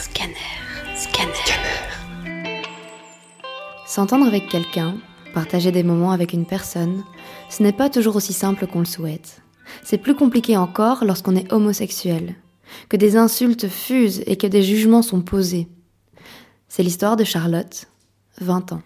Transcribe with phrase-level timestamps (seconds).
[0.00, 0.34] Scanner.
[0.94, 1.32] Scanner.
[3.84, 4.98] S'entendre avec quelqu'un,
[5.34, 7.02] partager des moments avec une personne,
[7.48, 9.42] ce n'est pas toujours aussi simple qu'on le souhaite.
[9.82, 12.36] C'est plus compliqué encore lorsqu'on est homosexuel,
[12.88, 15.66] que des insultes fusent et que des jugements sont posés.
[16.68, 17.88] C'est l'histoire de Charlotte,
[18.40, 18.82] 20 ans.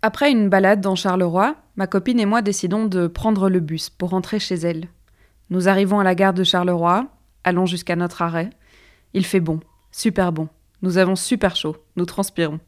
[0.00, 4.10] Après une balade dans Charleroi, ma copine et moi décidons de prendre le bus pour
[4.10, 4.86] rentrer chez elle.
[5.50, 7.08] Nous arrivons à la gare de Charleroi,
[7.42, 8.50] allons jusqu'à notre arrêt.
[9.12, 9.60] Il fait bon,
[9.94, 10.48] super bon.
[10.82, 12.58] Nous avons super chaud, nous transpirons.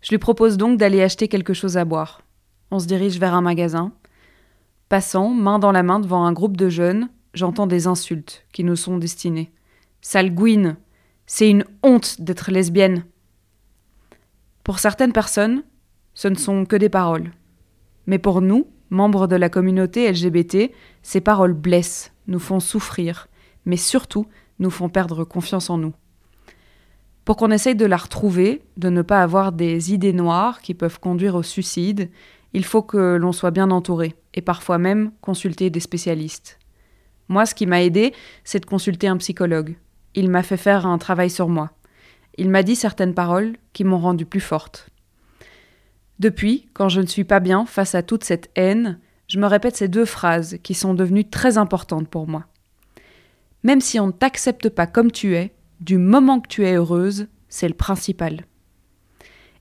[0.00, 2.22] Je lui propose donc d'aller acheter quelque chose à boire.
[2.70, 3.92] On se dirige vers un magasin.
[4.88, 8.76] Passant, main dans la main devant un groupe de jeunes, j'entends des insultes qui nous
[8.76, 9.52] sont destinées.
[10.00, 10.76] Sale gouine
[11.26, 13.04] C'est une honte d'être lesbienne
[14.62, 15.64] Pour certaines personnes,
[16.14, 17.32] ce ne sont que des paroles.
[18.06, 20.70] Mais pour nous, membres de la communauté LGBT,
[21.02, 23.26] ces paroles blessent, nous font souffrir,
[23.64, 24.26] mais surtout
[24.60, 25.92] nous font perdre confiance en nous.
[27.26, 31.00] Pour qu'on essaye de la retrouver, de ne pas avoir des idées noires qui peuvent
[31.00, 32.08] conduire au suicide,
[32.52, 36.60] il faut que l'on soit bien entouré, et parfois même consulter des spécialistes.
[37.28, 39.74] Moi, ce qui m'a aidé, c'est de consulter un psychologue.
[40.14, 41.72] Il m'a fait faire un travail sur moi.
[42.38, 44.88] Il m'a dit certaines paroles qui m'ont rendue plus forte.
[46.20, 49.74] Depuis, quand je ne suis pas bien face à toute cette haine, je me répète
[49.74, 52.44] ces deux phrases qui sont devenues très importantes pour moi.
[53.64, 57.26] Même si on ne t'accepte pas comme tu es, du moment que tu es heureuse,
[57.48, 58.44] c'est le principal.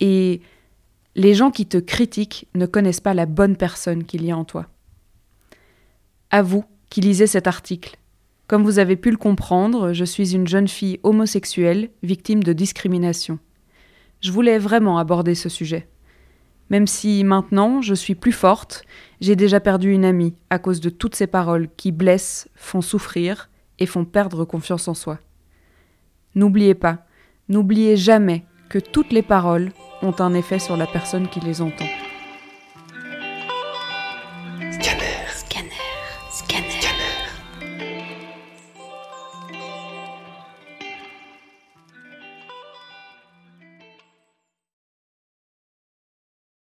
[0.00, 0.40] Et
[1.14, 4.44] les gens qui te critiquent ne connaissent pas la bonne personne qu'il y a en
[4.44, 4.66] toi.
[6.30, 7.98] À vous qui lisez cet article,
[8.46, 13.40] comme vous avez pu le comprendre, je suis une jeune fille homosexuelle victime de discrimination.
[14.20, 15.88] Je voulais vraiment aborder ce sujet.
[16.70, 18.84] Même si maintenant je suis plus forte,
[19.20, 23.50] j'ai déjà perdu une amie à cause de toutes ces paroles qui blessent, font souffrir
[23.78, 25.18] et font perdre confiance en soi.
[26.36, 26.98] N'oubliez pas,
[27.48, 29.72] n'oubliez jamais que toutes les paroles
[30.02, 31.86] ont un effet sur la personne qui les entend.